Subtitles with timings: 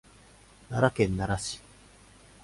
[0.71, 1.61] 奈良県奈良市